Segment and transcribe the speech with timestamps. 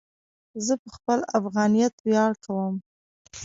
[0.65, 2.75] زه په خپل افغانیت ویاړ کوم.